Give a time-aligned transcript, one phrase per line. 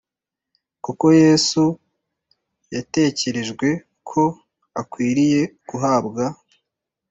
[0.83, 1.63] Kuko Yesu
[2.75, 3.67] yatekerejwe
[4.09, 4.23] ko
[4.81, 6.23] akwiriye guhabwa